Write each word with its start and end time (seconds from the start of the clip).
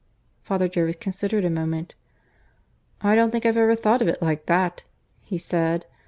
Father 0.41 0.67
Jervis 0.67 0.95
considered 0.99 1.45
a 1.45 1.49
moment. 1.51 1.93
"I 3.01 3.13
don't 3.13 3.29
think 3.29 3.45
I've 3.45 3.55
ever 3.55 3.75
thought 3.75 4.01
of 4.01 4.07
it 4.07 4.19
like 4.19 4.47
that," 4.47 4.81
he 5.21 5.37
said. 5.37 5.85